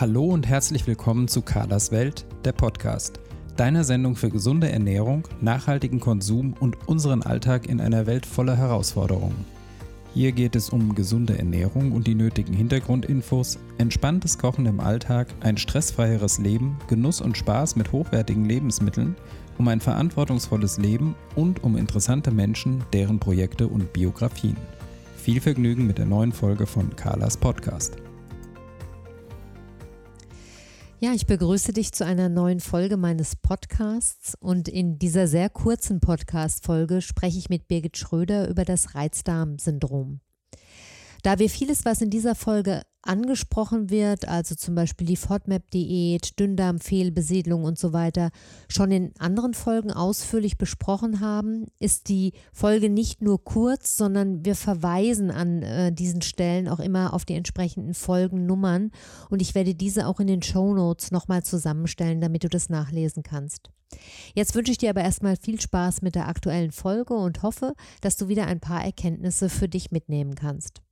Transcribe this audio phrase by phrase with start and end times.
[0.00, 3.18] Hallo und herzlich willkommen zu Carlas Welt, der Podcast.
[3.56, 9.44] Deine Sendung für gesunde Ernährung, nachhaltigen Konsum und unseren Alltag in einer Welt voller Herausforderungen.
[10.14, 15.56] Hier geht es um gesunde Ernährung und die nötigen Hintergrundinfos, entspanntes Kochen im Alltag, ein
[15.56, 19.16] stressfreieres Leben, Genuss und Spaß mit hochwertigen Lebensmitteln,
[19.58, 24.56] um ein verantwortungsvolles Leben und um interessante Menschen, deren Projekte und Biografien.
[25.16, 27.96] Viel Vergnügen mit der neuen Folge von Carlas Podcast.
[31.00, 36.00] Ja, ich begrüße dich zu einer neuen Folge meines Podcasts und in dieser sehr kurzen
[36.00, 40.18] Podcast-Folge spreche ich mit Birgit Schröder über das Reizdarmsyndrom.
[41.22, 47.64] Da wir vieles, was in dieser Folge angesprochen wird, also zum Beispiel die FODMAP-Diät, Dünndarmfehlbesiedlung
[47.64, 48.30] und so weiter,
[48.68, 54.54] schon in anderen Folgen ausführlich besprochen haben, ist die Folge nicht nur kurz, sondern wir
[54.54, 58.90] verweisen an äh, diesen Stellen auch immer auf die entsprechenden Folgennummern
[59.30, 63.22] und ich werde diese auch in den Show Notes nochmal zusammenstellen, damit du das nachlesen
[63.22, 63.70] kannst.
[64.34, 68.18] Jetzt wünsche ich dir aber erstmal viel Spaß mit der aktuellen Folge und hoffe, dass
[68.18, 70.82] du wieder ein paar Erkenntnisse für dich mitnehmen kannst.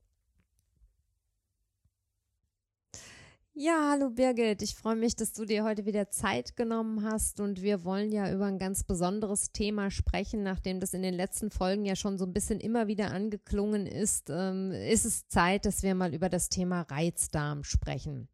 [3.59, 4.61] Ja, hallo Birgit.
[4.61, 8.31] Ich freue mich, dass du dir heute wieder Zeit genommen hast und wir wollen ja
[8.31, 12.25] über ein ganz besonderes Thema sprechen, nachdem das in den letzten Folgen ja schon so
[12.25, 14.29] ein bisschen immer wieder angeklungen ist.
[14.29, 18.27] Ähm, ist es Zeit, dass wir mal über das Thema Reizdarm sprechen.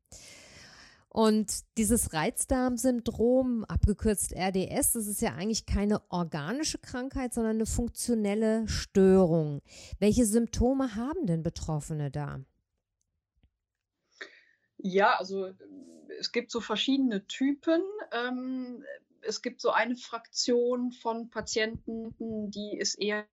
[1.08, 8.68] Und dieses Reizdarmsyndrom, abgekürzt RDS, das ist ja eigentlich keine organische Krankheit, sondern eine funktionelle
[8.68, 9.62] Störung.
[10.00, 12.42] Welche Symptome haben denn Betroffene da?
[14.84, 15.53] Ja, also
[16.20, 17.81] es gibt so verschiedene Typen.
[18.12, 18.84] Ähm,
[19.22, 22.14] es gibt so eine Fraktion von Patienten,
[22.52, 23.25] die ist eher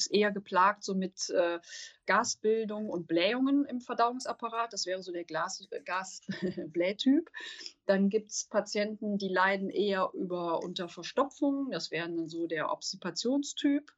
[0.00, 1.58] ist eher geplagt so mit äh,
[2.06, 4.72] Gasbildung und Blähungen im Verdauungsapparat.
[4.72, 7.30] Das wäre so der Gasblähtyp.
[7.86, 11.72] dann gibt es Patienten, die leiden eher über Unterverstopfung.
[11.72, 13.92] Das wären dann so der Obstipationstyp.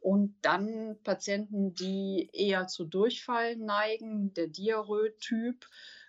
[0.00, 5.64] Und dann Patienten, die eher zu Durchfall neigen, der Diarrhoe-Typ.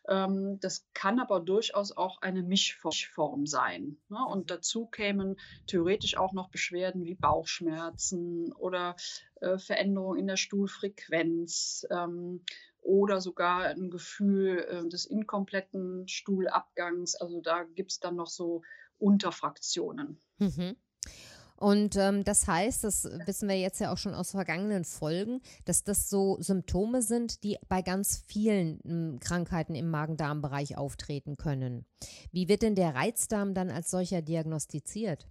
[0.07, 3.97] Ähm, das kann aber durchaus auch eine Mischform sein.
[4.09, 4.17] Ne?
[4.25, 5.37] Und dazu kämen
[5.67, 8.95] theoretisch auch noch Beschwerden wie Bauchschmerzen oder
[9.41, 12.43] äh, Veränderungen in der Stuhlfrequenz ähm,
[12.81, 17.15] oder sogar ein Gefühl äh, des inkompletten Stuhlabgangs.
[17.15, 18.61] Also da gibt es dann noch so
[18.97, 20.21] Unterfraktionen.
[20.39, 20.75] Mhm.
[21.57, 25.83] Und ähm, das heißt, das wissen wir jetzt ja auch schon aus vergangenen Folgen, dass
[25.83, 31.85] das so Symptome sind, die bei ganz vielen ähm, Krankheiten im Magen-Darm-Bereich auftreten können.
[32.31, 35.27] Wie wird denn der Reizdarm dann als solcher diagnostiziert?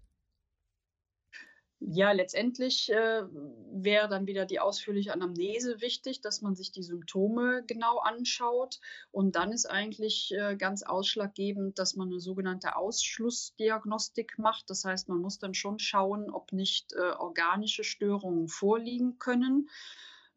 [1.78, 3.22] Ja, letztendlich äh,
[3.70, 8.80] wäre dann wieder die ausführliche Anamnese wichtig, dass man sich die Symptome genau anschaut.
[9.10, 14.70] Und dann ist eigentlich äh, ganz ausschlaggebend, dass man eine sogenannte Ausschlussdiagnostik macht.
[14.70, 19.68] Das heißt, man muss dann schon schauen, ob nicht äh, organische Störungen vorliegen können.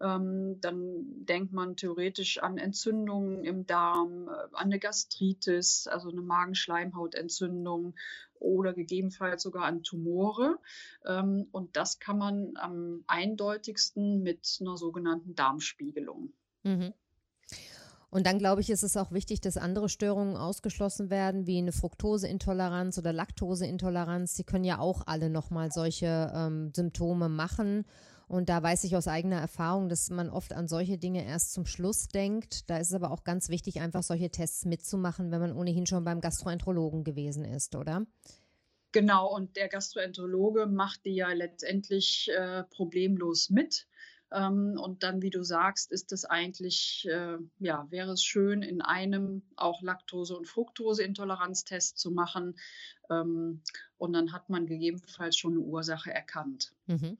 [0.01, 6.21] Ähm, dann denkt man theoretisch an Entzündungen im Darm, äh, an eine Gastritis, also eine
[6.21, 7.95] Magenschleimhautentzündung
[8.39, 10.57] oder gegebenenfalls sogar an Tumore.
[11.05, 16.33] Ähm, und das kann man am eindeutigsten mit einer sogenannten Darmspiegelung.
[16.63, 16.93] Mhm.
[18.11, 21.71] Und dann glaube ich, ist es auch wichtig, dass andere Störungen ausgeschlossen werden, wie eine
[21.71, 24.33] Fructoseintoleranz oder Laktoseintoleranz.
[24.33, 27.85] Die können ja auch alle nochmal solche ähm, Symptome machen.
[28.29, 31.65] Und da weiß ich aus eigener Erfahrung, dass man oft an solche Dinge erst zum
[31.65, 32.69] Schluss denkt.
[32.69, 36.03] Da ist es aber auch ganz wichtig, einfach solche Tests mitzumachen, wenn man ohnehin schon
[36.03, 38.05] beim Gastroenterologen gewesen ist, oder?
[38.91, 43.87] Genau, und der Gastroenterologe macht die ja letztendlich äh, problemlos mit.
[44.31, 48.83] Ähm, und dann, wie du sagst, ist es eigentlich, äh, ja, wäre es schön, in
[48.83, 52.59] einem auch Laktose- und Fructoseintoleranztest zu machen.
[53.09, 53.63] Ähm,
[53.97, 56.75] und dann hat man gegebenenfalls schon eine Ursache erkannt.
[56.85, 57.17] Mhm.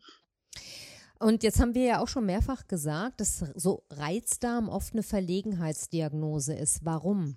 [1.19, 6.53] Und jetzt haben wir ja auch schon mehrfach gesagt, dass so Reizdarm oft eine Verlegenheitsdiagnose
[6.53, 6.85] ist.
[6.85, 7.35] Warum?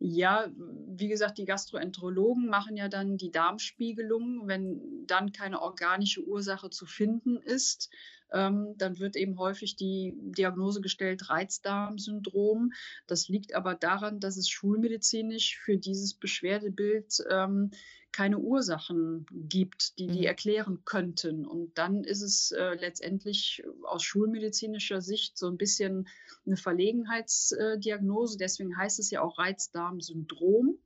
[0.00, 4.46] Ja, wie gesagt, die Gastroenterologen machen ja dann die Darmspiegelung.
[4.46, 7.90] Wenn dann keine organische Ursache zu finden ist,
[8.32, 12.72] ähm, dann wird eben häufig die Diagnose gestellt Reizdarmsyndrom.
[13.06, 17.72] Das liegt aber daran, dass es schulmedizinisch für dieses Beschwerdebild ähm,
[18.18, 20.24] keine Ursachen gibt, die die mhm.
[20.24, 21.46] erklären könnten.
[21.46, 26.08] Und dann ist es äh, letztendlich aus schulmedizinischer Sicht so ein bisschen
[26.44, 28.36] eine Verlegenheitsdiagnose.
[28.36, 30.78] Deswegen heißt es ja auch Reizdarmsyndrom.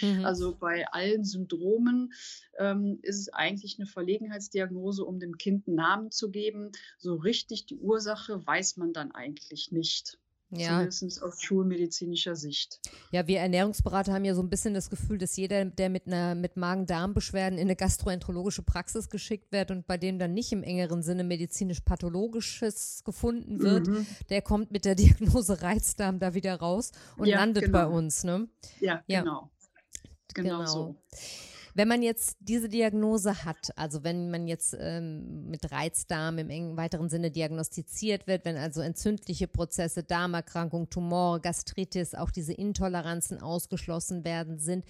[0.00, 0.24] Mhm.
[0.32, 2.12] Also bei allen Syndromen
[2.58, 6.72] ähm, ist es eigentlich eine Verlegenheitsdiagnose, um dem Kind einen Namen zu geben.
[6.98, 10.18] So richtig die Ursache weiß man dann eigentlich nicht.
[10.54, 10.88] Ja.
[10.90, 12.78] Zumindest aus schulmedizinischer Sicht.
[13.10, 16.34] Ja, wir Ernährungsberater haben ja so ein bisschen das Gefühl, dass jeder, der mit einer
[16.34, 21.02] mit Magen-Darm-Beschwerden in eine gastroenterologische Praxis geschickt wird und bei dem dann nicht im engeren
[21.02, 24.06] Sinne medizinisch-pathologisches gefunden wird, mhm.
[24.28, 27.78] der kommt mit der Diagnose Reizdarm da wieder raus und ja, landet genau.
[27.78, 28.22] bei uns.
[28.22, 28.46] Ne?
[28.80, 29.20] Ja, ja.
[29.20, 29.50] genau.
[30.34, 30.66] Genau, genau.
[30.66, 30.96] so.
[31.74, 36.76] Wenn man jetzt diese Diagnose hat, also wenn man jetzt ähm, mit Reizdarm im engen
[36.76, 44.24] weiteren Sinne diagnostiziert wird, wenn also entzündliche Prozesse, Darmerkrankung, Tumore, Gastritis, auch diese Intoleranzen ausgeschlossen
[44.24, 44.84] werden sind,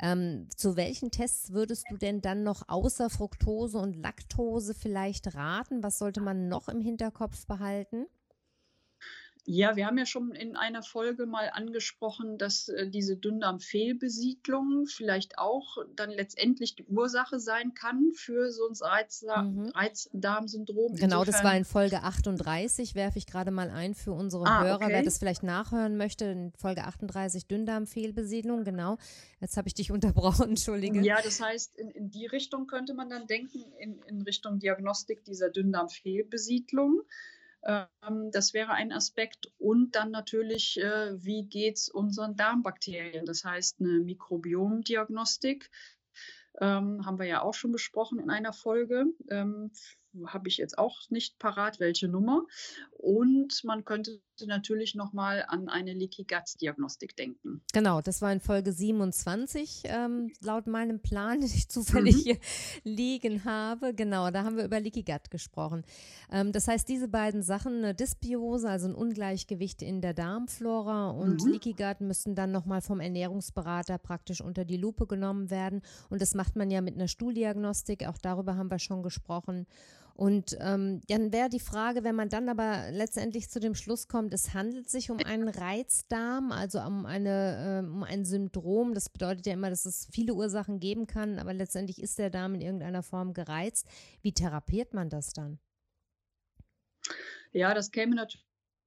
[0.00, 5.82] ähm, zu welchen Tests würdest du denn dann noch außer Fructose und Laktose vielleicht raten?
[5.82, 8.06] Was sollte man noch im Hinterkopf behalten?
[9.50, 15.38] Ja, wir haben ja schon in einer Folge mal angesprochen, dass äh, diese Dünndarmfehlbesiedlung vielleicht
[15.38, 19.70] auch dann letztendlich die Ursache sein kann für so ein Reizda mhm.
[19.70, 20.96] Reizdarmsyndrom.
[20.96, 24.64] Genau, Insofern, das war in Folge 38, werfe ich gerade mal ein für unsere ah,
[24.64, 24.88] Hörer, okay.
[24.90, 26.26] wer das vielleicht nachhören möchte.
[26.26, 28.98] In Folge 38 Dünndarmfehlbesiedlung, genau.
[29.40, 31.00] Jetzt habe ich dich unterbrochen, entschuldige.
[31.00, 35.24] Ja, das heißt, in, in die Richtung könnte man dann denken, in, in Richtung Diagnostik
[35.24, 37.00] dieser Dünndarmfehlbesiedlung.
[37.68, 39.52] Ähm, das wäre ein Aspekt.
[39.58, 43.26] Und dann natürlich, äh, wie geht es unseren Darmbakterien?
[43.26, 45.70] Das heißt, eine Mikrobiomdiagnostik
[46.60, 49.04] ähm, haben wir ja auch schon besprochen in einer Folge.
[49.30, 49.70] Ähm,
[50.26, 52.44] habe ich jetzt auch nicht parat, welche Nummer.
[52.92, 57.62] Und man könnte natürlich nochmal an eine Leaky Gut Diagnostik denken.
[57.72, 62.20] Genau, das war in Folge 27, ähm, laut meinem Plan, den ich zufällig mhm.
[62.20, 62.38] hier
[62.84, 63.94] liegen habe.
[63.94, 65.84] Genau, da haben wir über Leaky Gut gesprochen.
[66.30, 71.44] Ähm, das heißt, diese beiden Sachen, eine Dysbiose, also ein Ungleichgewicht in der Darmflora und
[71.44, 71.52] mhm.
[71.52, 75.82] Leaky Gut müssen dann nochmal vom Ernährungsberater praktisch unter die Lupe genommen werden.
[76.10, 79.66] Und das macht man ja mit einer Stuhldiagnostik, auch darüber haben wir schon gesprochen.
[80.18, 84.34] Und ähm, dann wäre die Frage, wenn man dann aber letztendlich zu dem Schluss kommt,
[84.34, 88.94] es handelt sich um einen Reizdarm, also um, eine, äh, um ein Syndrom.
[88.94, 92.56] Das bedeutet ja immer, dass es viele Ursachen geben kann, aber letztendlich ist der Darm
[92.56, 93.86] in irgendeiner Form gereizt.
[94.20, 95.60] Wie therapiert man das dann?
[97.52, 98.44] Ja, das käme natürlich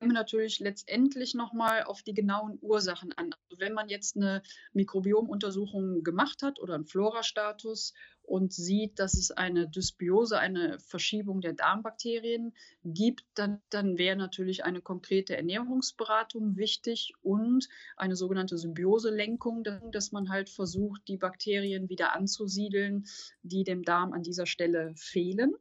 [0.09, 3.33] natürlich letztendlich nochmal auf die genauen Ursachen an.
[3.33, 4.41] Also wenn man jetzt eine
[4.73, 7.93] Mikrobiomuntersuchung gemacht hat oder einen Florastatus
[8.31, 12.53] und sieht, dass es eine Dysbiose, eine Verschiebung der Darmbakterien
[12.85, 17.67] gibt, dann, dann wäre natürlich eine konkrete Ernährungsberatung wichtig und
[17.97, 23.05] eine sogenannte Symbioselenkung, dass man halt versucht, die Bakterien wieder anzusiedeln,
[23.43, 25.53] die dem Darm an dieser Stelle fehlen.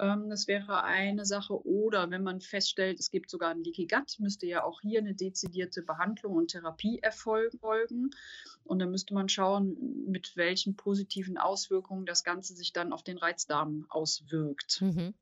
[0.00, 1.64] Ähm, das wäre eine Sache.
[1.66, 5.14] Oder wenn man feststellt, es gibt sogar ein Leaky Gut, müsste ja auch hier eine
[5.14, 8.10] dezidierte Behandlung und Therapie erfolgen.
[8.64, 9.76] Und dann müsste man schauen,
[10.06, 14.80] mit welchen positiven Auswirkungen das Ganze sich dann auf den Reizdarm auswirkt.
[14.80, 15.14] Mhm.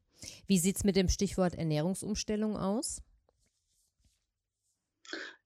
[0.47, 3.03] Wie sieht es mit dem Stichwort Ernährungsumstellung aus?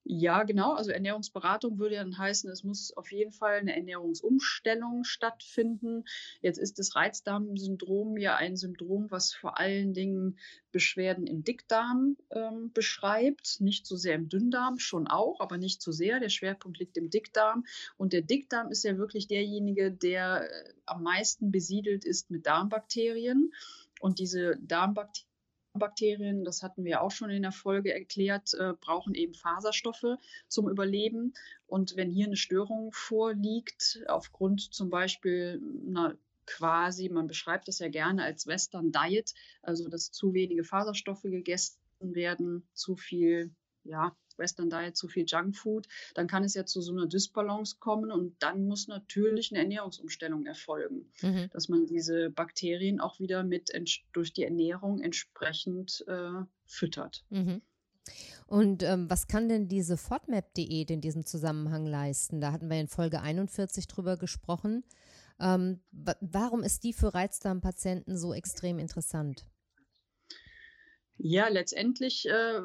[0.04, 0.72] Ja, genau.
[0.74, 6.04] Also Ernährungsberatung würde ja dann heißen, es muss auf jeden Fall eine Ernährungsumstellung stattfinden.
[6.40, 10.38] Jetzt ist das Reizdarmsyndrom ja ein Syndrom, was vor allen Dingen
[10.72, 13.60] Beschwerden im Dickdarm ähm, beschreibt.
[13.60, 16.18] Nicht so sehr im Dünndarm, schon auch, aber nicht so sehr.
[16.18, 17.64] Der Schwerpunkt liegt im Dickdarm.
[17.96, 23.52] Und der Dickdarm ist ja wirklich derjenige, der äh, am meisten besiedelt ist mit Darmbakterien.
[24.00, 25.31] Und diese Darmbakterien
[25.74, 30.68] Bakterien, das hatten wir auch schon in der Folge erklärt, äh, brauchen eben Faserstoffe zum
[30.68, 31.34] Überleben.
[31.66, 37.88] Und wenn hier eine Störung vorliegt, aufgrund zum Beispiel einer quasi, man beschreibt das ja
[37.88, 44.70] gerne als Western Diet, also dass zu wenige Faserstoffe gegessen werden, zu viel ja, Western
[44.70, 48.66] Diet zu viel Junkfood, dann kann es ja zu so einer Dysbalance kommen und dann
[48.66, 51.48] muss natürlich eine Ernährungsumstellung erfolgen, mhm.
[51.52, 53.70] dass man diese Bakterien auch wieder mit
[54.12, 57.24] durch die Ernährung entsprechend äh, füttert.
[57.30, 57.62] Mhm.
[58.46, 62.40] Und ähm, was kann denn diese FODMAP-Diät in diesem Zusammenhang leisten?
[62.40, 64.84] Da hatten wir in Folge 41 drüber gesprochen.
[65.40, 69.46] Ähm, warum ist die für Reizdarmpatienten so extrem interessant?
[71.16, 72.60] Ja, letztendlich äh,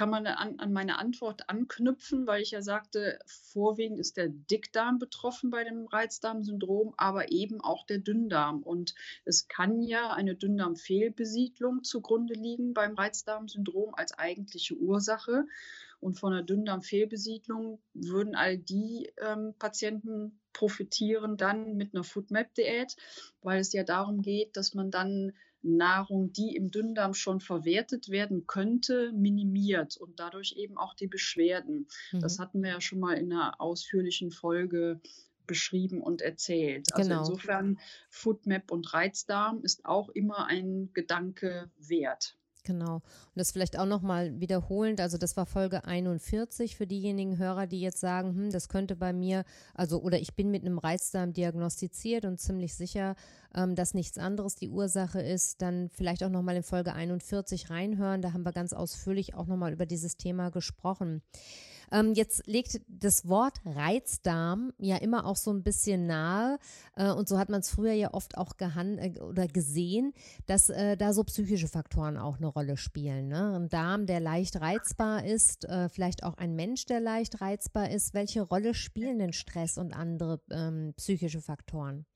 [0.00, 4.98] kann man an, an, meine Antwort anknüpfen, weil ich ja sagte, vorwiegend ist der Dickdarm
[4.98, 8.62] betroffen bei dem Reizdarmsyndrom, aber eben auch der Dünndarm.
[8.62, 8.94] Und
[9.26, 15.44] es kann ja eine Dünndarmfehlbesiedlung zugrunde liegen beim Reizdarmsyndrom als eigentliche Ursache.
[16.00, 22.96] Und von einer Dünndarmfehlbesiedlung würden all die ähm, Patienten profitieren dann mit einer Foodmap-Diät,
[23.42, 28.46] weil es ja darum geht, dass man dann Nahrung, die im Dünndarm schon verwertet werden
[28.46, 31.86] könnte, minimiert und dadurch eben auch die Beschwerden.
[32.12, 32.20] Mhm.
[32.20, 35.00] Das hatten wir ja schon mal in einer ausführlichen Folge
[35.46, 36.94] beschrieben und erzählt.
[36.94, 37.20] Also genau.
[37.20, 42.36] insofern Foodmap und Reizdarm ist auch immer ein Gedanke wert.
[42.64, 42.96] Genau.
[42.96, 43.02] Und
[43.36, 48.00] das vielleicht auch nochmal wiederholend, also das war Folge 41 für diejenigen Hörer, die jetzt
[48.00, 52.38] sagen, hm, das könnte bei mir, also oder ich bin mit einem Reizdarm diagnostiziert und
[52.38, 53.14] ziemlich sicher,
[53.54, 58.22] ähm, dass nichts anderes die Ursache ist, dann vielleicht auch nochmal in Folge 41 reinhören.
[58.22, 61.22] Da haben wir ganz ausführlich auch nochmal über dieses Thema gesprochen.
[61.90, 66.58] Ähm, jetzt legt das Wort Reizdarm ja immer auch so ein bisschen nahe.
[66.96, 70.12] Äh, und so hat man es früher ja oft auch gehandelt äh, oder gesehen,
[70.46, 73.28] dass äh, da so psychische Faktoren auch eine Rolle spielen.
[73.28, 73.54] Ne?
[73.56, 78.14] Ein Darm, der leicht reizbar ist, äh, vielleicht auch ein Mensch, der leicht reizbar ist.
[78.14, 82.06] Welche Rolle spielen denn Stress und andere ähm, psychische Faktoren?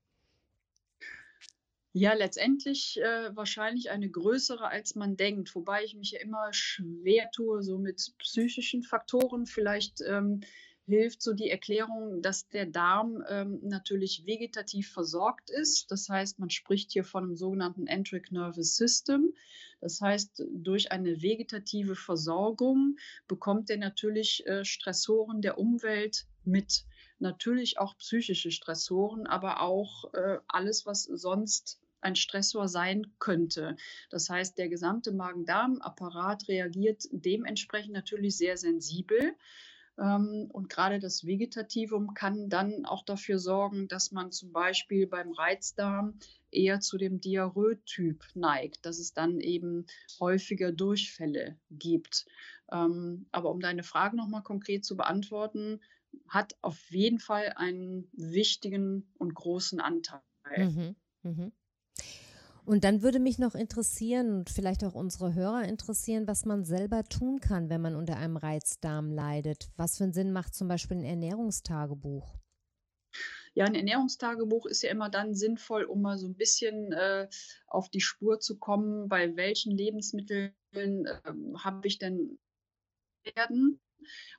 [1.96, 7.30] Ja, letztendlich äh, wahrscheinlich eine größere, als man denkt, wobei ich mich ja immer schwer
[7.30, 9.46] tue, so mit psychischen Faktoren.
[9.46, 10.40] Vielleicht ähm,
[10.86, 15.88] hilft so die Erklärung, dass der Darm ähm, natürlich vegetativ versorgt ist.
[15.92, 19.32] Das heißt, man spricht hier von einem sogenannten Enteric Nervous System.
[19.80, 22.96] Das heißt, durch eine vegetative Versorgung
[23.28, 26.86] bekommt er natürlich äh, Stressoren der Umwelt mit
[27.20, 33.76] natürlich auch psychische Stressoren, aber auch äh, alles, was sonst ein Stressor sein könnte.
[34.10, 39.34] Das heißt, der gesamte Magen-Darm-Apparat reagiert dementsprechend natürlich sehr sensibel.
[39.98, 45.32] Ähm, und gerade das Vegetativum kann dann auch dafür sorgen, dass man zum Beispiel beim
[45.32, 46.18] Reizdarm
[46.50, 49.86] eher zu dem Diarrhoe-Typ neigt, dass es dann eben
[50.20, 52.26] häufiger Durchfälle gibt.
[52.72, 55.80] Ähm, aber um deine Frage nochmal konkret zu beantworten,
[56.28, 60.22] hat auf jeden Fall einen wichtigen und großen Anteil.
[60.56, 61.50] Mhm, mh.
[62.66, 67.04] Und dann würde mich noch interessieren und vielleicht auch unsere Hörer interessieren, was man selber
[67.04, 69.68] tun kann, wenn man unter einem Reizdarm leidet.
[69.76, 72.38] Was für einen Sinn macht zum Beispiel ein Ernährungstagebuch?
[73.52, 77.28] Ja, ein Ernährungstagebuch ist ja immer dann sinnvoll, um mal so ein bisschen äh,
[77.66, 82.38] auf die Spur zu kommen, bei welchen Lebensmitteln äh, habe ich denn
[83.34, 83.80] werden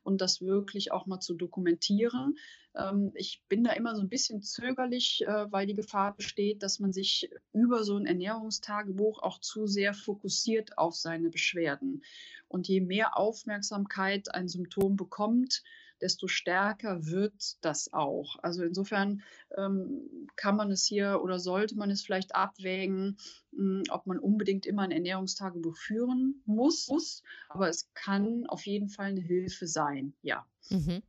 [0.03, 2.38] und das wirklich auch mal zu dokumentieren.
[2.75, 6.79] Ähm, ich bin da immer so ein bisschen zögerlich, äh, weil die Gefahr besteht, dass
[6.79, 12.03] man sich über so ein Ernährungstagebuch auch zu sehr fokussiert auf seine Beschwerden.
[12.48, 15.63] Und je mehr Aufmerksamkeit ein Symptom bekommt,
[16.02, 18.38] desto stärker wird das auch.
[18.42, 19.22] Also insofern
[19.58, 23.18] ähm, kann man es hier oder sollte man es vielleicht abwägen,
[23.52, 28.66] mh, hm, ob man unbedingt immer ein Ernährungstagebuch führen muss, muss, aber es kann auf
[28.66, 30.46] jeden Fall eine Hilfe sein, ja.
[30.70, 31.02] Mhm.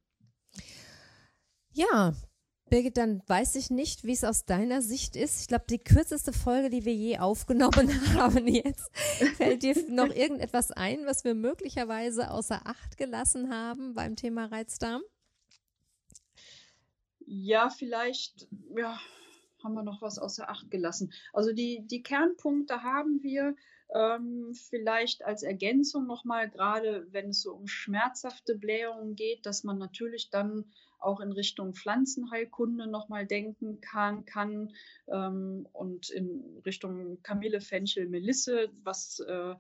[1.73, 2.15] Ja,
[2.69, 5.41] Birgit, dann weiß ich nicht, wie es aus deiner Sicht ist.
[5.41, 8.91] Ich glaube, die kürzeste Folge, die wir je aufgenommen haben jetzt.
[9.37, 15.03] Fällt dir noch irgendetwas ein, was wir möglicherweise außer Acht gelassen haben beim Thema Reizdarm?
[17.21, 18.99] Ja, vielleicht, ja,
[19.63, 21.13] haben wir noch was außer Acht gelassen.
[21.33, 23.55] Also die, die Kernpunkte haben wir.
[23.95, 29.79] Ähm, vielleicht als Ergänzung nochmal, gerade wenn es so um schmerzhafte Blähungen geht, dass man
[29.79, 30.65] natürlich dann
[30.99, 34.73] auch in Richtung Pflanzenheilkunde nochmal denken kann, kann
[35.09, 39.55] ähm, und in Richtung Kamille, Fenchel, Melisse, was äh,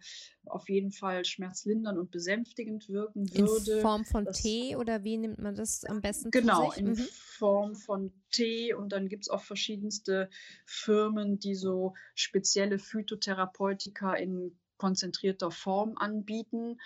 [0.47, 3.77] auf jeden Fall schmerzlindernd und besänftigend wirken würde.
[3.77, 6.97] In Form von das, Tee oder wie nimmt man das am besten Genau, in mhm.
[6.97, 10.31] Form von Tee und dann gibt es auch verschiedenste
[10.65, 16.81] Firmen, die so spezielle Phytotherapeutika in konzentrierter Form anbieten.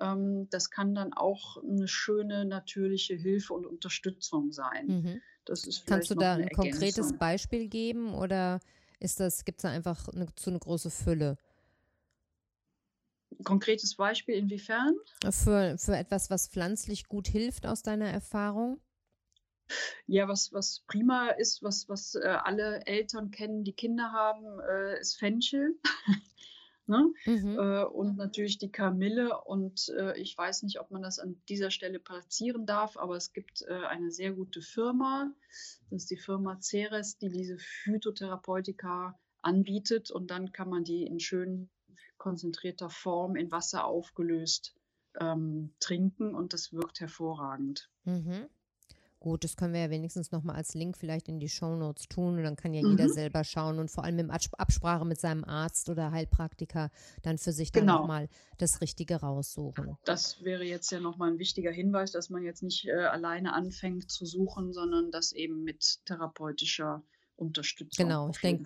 [0.00, 4.86] Ähm, das kann dann auch eine schöne natürliche Hilfe und Unterstützung sein.
[4.86, 5.22] Mhm.
[5.86, 8.60] Kannst du da ein konkretes Beispiel geben oder
[8.98, 11.38] ist das, gibt es da einfach eine, zu eine große Fülle?
[13.44, 14.94] Konkretes Beispiel inwiefern?
[15.30, 18.80] Für, für etwas, was pflanzlich gut hilft aus deiner Erfahrung?
[20.06, 25.00] Ja, was, was prima ist, was, was äh, alle Eltern kennen, die Kinder haben, äh,
[25.00, 25.78] ist Fenchel.
[26.88, 27.12] Ne?
[27.24, 27.58] Mhm.
[27.58, 29.40] Äh, und natürlich die Kamille.
[29.42, 33.32] Und äh, ich weiß nicht, ob man das an dieser Stelle platzieren darf, aber es
[33.32, 35.32] gibt äh, eine sehr gute Firma.
[35.90, 40.10] Das ist die Firma Ceres, die diese Phytotherapeutika anbietet.
[40.10, 41.68] Und dann kann man die in schön
[42.18, 44.74] konzentrierter Form in Wasser aufgelöst
[45.18, 46.34] ähm, trinken.
[46.34, 47.90] Und das wirkt hervorragend.
[48.04, 48.48] Mhm.
[49.26, 52.36] Gut, das können wir ja wenigstens nochmal als Link vielleicht in die Show Notes tun
[52.36, 52.90] und dann kann ja mhm.
[52.90, 56.92] jeder selber schauen und vor allem in Absprache mit seinem Arzt oder Heilpraktiker
[57.24, 57.98] dann für sich dann genau.
[57.98, 58.28] nochmal
[58.58, 59.98] das Richtige raussuchen.
[60.04, 64.12] Das wäre jetzt ja nochmal ein wichtiger Hinweis, dass man jetzt nicht äh, alleine anfängt
[64.12, 67.02] zu suchen, sondern das eben mit therapeutischer
[67.36, 68.06] Unterstützung.
[68.06, 68.64] Genau, ich denke,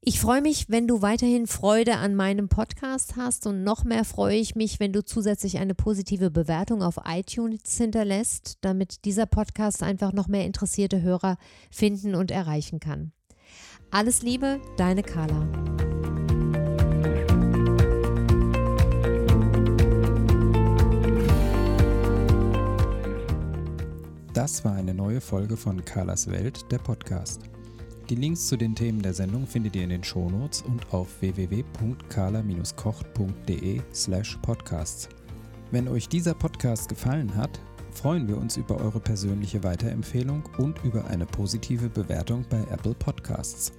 [0.00, 4.38] Ich freue mich, wenn du weiterhin Freude an meinem Podcast hast und noch mehr freue
[4.38, 10.14] ich mich, wenn du zusätzlich eine positive Bewertung auf iTunes hinterlässt, damit dieser Podcast einfach
[10.14, 11.36] noch mehr interessierte Hörer
[11.70, 13.12] finden und erreichen kann.
[13.90, 15.46] Alles Liebe, deine Carla.
[24.42, 27.42] Das war eine neue Folge von Carlas Welt, der Podcast.
[28.10, 33.80] Die Links zu den Themen der Sendung findet ihr in den Shownotes und auf www.carla-kocht.de
[33.94, 35.08] slash podcasts.
[35.70, 37.60] Wenn euch dieser Podcast gefallen hat,
[37.92, 43.72] freuen wir uns über eure persönliche Weiterempfehlung und über eine positive Bewertung bei Apple Podcasts.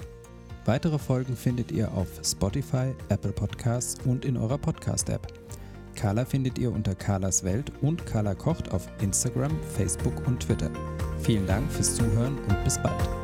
[0.63, 5.27] Weitere Folgen findet ihr auf Spotify, Apple Podcasts und in eurer Podcast-App.
[5.95, 10.69] Carla findet ihr unter Carlas Welt und Carla kocht auf Instagram, Facebook und Twitter.
[11.21, 13.22] Vielen Dank fürs Zuhören und bis bald.